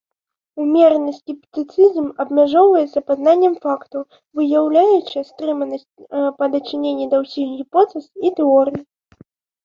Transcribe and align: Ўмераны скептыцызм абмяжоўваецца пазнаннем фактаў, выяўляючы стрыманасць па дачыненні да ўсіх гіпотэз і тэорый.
Ўмераны 0.61 1.11
скептыцызм 1.17 2.05
абмяжоўваецца 2.23 3.03
пазнаннем 3.09 3.53
фактаў, 3.65 4.01
выяўляючы 4.39 5.19
стрыманасць 5.31 5.95
па 6.39 6.45
дачыненні 6.55 7.05
да 7.11 7.17
ўсіх 7.25 7.47
гіпотэз 7.59 8.03
і 8.31 8.33
тэорый. 8.41 8.81